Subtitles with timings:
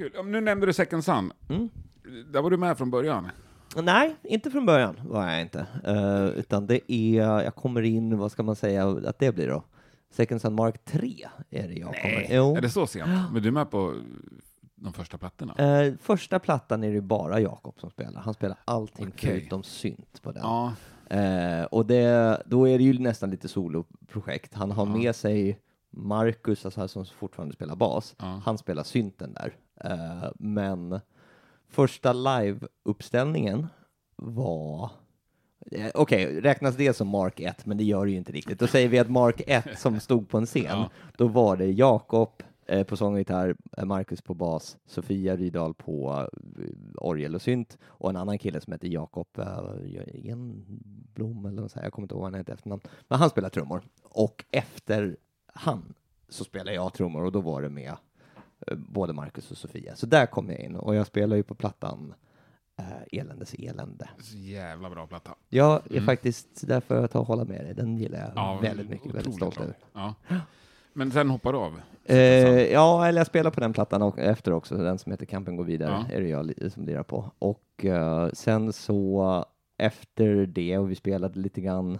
[0.00, 0.12] Kul.
[0.14, 1.32] Ja, nu nämnde du Second Sun.
[1.48, 1.68] Mm.
[2.32, 3.28] Där var du med från början.
[3.82, 5.66] Nej, inte från början var jag inte.
[5.88, 9.64] Uh, utan det är, jag kommer in, vad ska man säga att det blir då?
[10.10, 12.56] Second Sun Mark 3 är det jag kommer jo.
[12.56, 13.10] Är det så sent?
[13.32, 13.94] Men du är med på
[14.74, 15.82] de första plattorna?
[15.84, 18.20] Uh, första plattan är det bara Jakob som spelar.
[18.20, 19.30] Han spelar allting Okej.
[19.40, 20.42] förutom synt på den.
[20.42, 20.72] Ja.
[21.10, 24.54] Eh, och det, då är det ju nästan lite soloprojekt.
[24.54, 24.96] Han har Ja.
[24.96, 25.58] med sig
[25.90, 28.14] Marcus, alltså, som fortfarande spelar bas.
[28.18, 28.40] Ja.
[28.44, 29.52] Han spelar synten där.
[29.84, 31.00] Eh, men
[31.68, 33.66] första live-uppställningen
[34.16, 34.90] var...
[35.70, 38.58] Eh, Okej, räknas det som Mark 1, men det gör det ju inte riktigt.
[38.58, 40.90] Då säger vi att Mark 1 som stod på en scen, Ja.
[41.16, 46.28] då var det Jakob eh, på sång och gitarr, Marcus på bas, Sofia Rydahl på
[46.58, 46.64] eh,
[46.96, 49.26] orgel och synt och en annan kille som heter Jakob
[50.24, 51.86] Enblom eller något så här.
[51.86, 52.82] jag kommer inte ihåg vad han heter efternamn.
[53.08, 55.16] Men han spelar trummor och efter
[55.54, 55.94] han
[56.28, 57.92] så spelar jag trummor och då var det med
[58.76, 59.96] både Marcus och Sofia.
[59.96, 62.14] Så där kom jag in och jag spelar ju på plattan
[62.78, 64.08] eh, Eländes elände.
[64.18, 65.30] Så jävla bra platta.
[65.48, 66.04] Jag är Mm.
[66.06, 69.34] faktiskt, därför jag tar och hålla med dig, den gillar jag Ja, väldigt mycket, väldigt
[69.34, 69.74] stolt över.
[69.92, 70.14] Ja.
[70.92, 71.80] Men sen hoppar du av?
[72.04, 72.18] Eh,
[72.72, 75.64] ja, eller jag spelar på den plattan och efter också, den som heter Kampen går
[75.64, 76.14] vidare, Ja.
[76.16, 77.30] är det jag som lirar på.
[77.38, 79.44] Och eh, sen så
[79.78, 81.98] efter det, och vi spelade lite grann,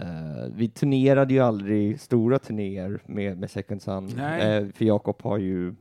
[0.00, 4.56] eh, vi turnerade ju aldrig stora turnéer med, med Second Sun, Nej.
[4.56, 5.74] eh, för Jakob har ju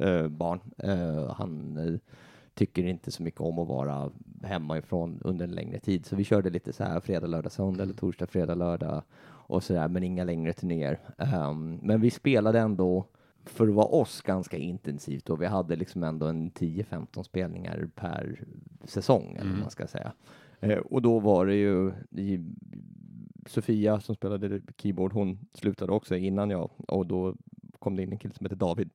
[0.00, 0.60] eh, barn.
[0.78, 1.98] Eh, han eh,
[2.54, 4.10] tycker inte så mycket om att vara
[4.42, 7.94] hemifrån under en längre tid, så vi körde lite så här fredag, lördag, söndag eller
[7.94, 10.98] torsdag, fredag, lördag och så där, men inga längre turnéer.
[11.18, 13.04] Ehm, men vi spelade ändå
[13.44, 18.40] för att vara oss ganska intensivt och vi hade liksom ändå en 10-15 spelningar per
[18.84, 19.60] säsong, eller vad Mm.
[19.60, 20.12] man ska säga.
[20.60, 21.92] Eh, och då var det ju
[23.46, 27.34] Sofia som spelade keyboard, hon slutade också innan jag och då
[27.78, 28.90] kom det in en kille som heter David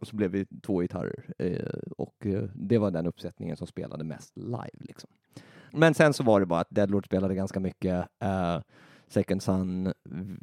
[0.00, 4.04] och så blev vi två gitarrer eh, och eh, det var den uppsättningen som spelade
[4.04, 5.10] mest live liksom.
[5.72, 8.08] Men sen så var det bara att Deadlord spelade ganska mycket.
[8.22, 8.60] Eh,
[9.08, 9.92] Second Sun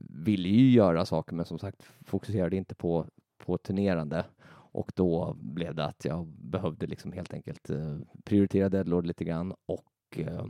[0.09, 4.25] ville ju göra saker, men som sagt fokuserade inte på, på turnerande.
[4.73, 9.53] Och då blev det att jag behövde liksom helt enkelt eh, prioritera Deadlord lite grann
[9.65, 10.45] och eh,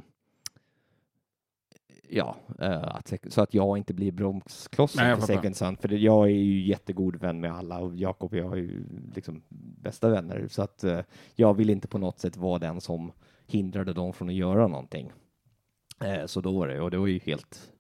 [2.14, 5.26] ja, eh, att, så att jag inte blir bromsklossen till.
[5.26, 5.78] Second Sun.
[5.78, 8.86] För jag är ju jättegod vän med alla och Jakob och jag är ju
[9.16, 9.44] liksom
[9.82, 10.48] bästa vänner.
[10.50, 11.00] Så att eh,
[11.36, 13.12] jag vill inte på något sätt vara den som
[13.48, 15.12] hindrade dem från att göra någonting.
[16.04, 17.72] Eh, så då var det, och det var ju helt,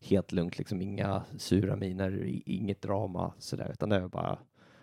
[0.00, 4.38] helt lugnt, liksom inga sura miner, inget drama sådär, utan det var bara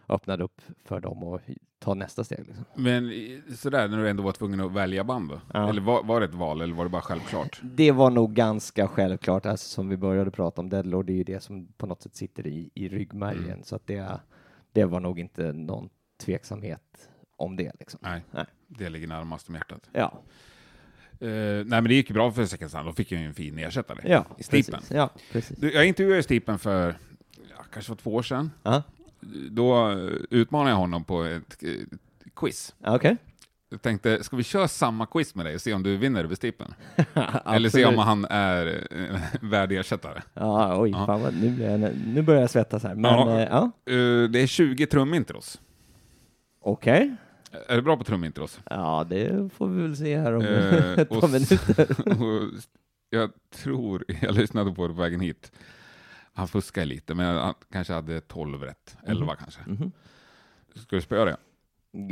[0.09, 1.41] öppnade upp för dem och
[1.87, 2.39] ta nästa steg.
[2.47, 2.65] Liksom.
[2.75, 5.41] Men i- sådär, när du ändå var tvungen att välja band då?
[5.53, 5.69] Ja.
[5.69, 7.59] Eller var, var det ett val, eller var det bara självklart?
[7.63, 11.23] Det var nog ganska självklart, alltså, som vi började prata om, Deadlord, det är ju
[11.23, 13.63] det som på något sätt sitter i, i ryggmärgen, Mm.
[13.63, 14.19] så att det,
[14.71, 15.89] det var nog inte någon
[16.25, 17.71] tveksamhet om det.
[17.79, 17.99] Liksom.
[18.03, 18.45] Nej, Nej.
[18.67, 19.89] det ligger närmast om hjärtat.
[19.93, 20.21] Ja,
[21.19, 22.85] Eh, nej, men det gick ju bra för Second Sun.
[22.85, 23.99] De fick ju en fin ersättare.
[24.03, 24.73] ja, I Stipen.
[24.79, 24.91] precis.
[24.91, 25.57] Ja, precis.
[25.57, 26.95] Du, Jag intervjuade Stipen för
[27.57, 28.51] ja, kanske var två år sedan.
[28.63, 28.83] Ja,
[29.51, 29.97] Då eh,
[30.29, 31.69] utmanade jag honom på ett eh,
[32.35, 32.75] quiz.
[32.83, 33.17] ja, okej.
[33.69, 36.37] Jag tänkte, ska vi köra samma quiz med dig och se om du vinner över?
[37.55, 39.19] Eller se om han är eh,
[39.49, 40.21] värd ersättare?
[40.33, 41.05] Ja, oj, Ja.
[41.05, 42.95] fan vad, nu, blir jag, nu börjar jag svettas här.
[42.95, 43.39] Men Ja.
[43.41, 43.93] ja, ja.
[43.93, 45.61] Eh, det är 20 trumintros.
[46.61, 47.15] okej.
[47.67, 48.59] Är du bra på trumintros?
[48.69, 51.87] Ja, det får vi väl se här om Eh, ett par minuter.
[53.09, 55.51] jag tror, jag lyssnade på det på vägen hit,
[56.37, 59.61] han fuskade lite, men han kanske hade 12 rätt, 11 kanske.
[59.67, 59.91] Mhm.
[60.75, 61.37] Ska du spöa det?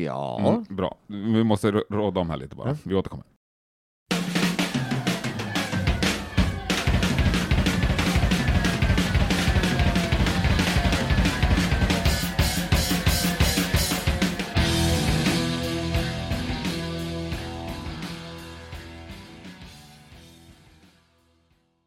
[0.04, 0.98] Ja, Mm, bra.
[1.08, 2.78] Vi måste rå- råda om här lite bara.
[2.86, 3.26] Vi återkommer.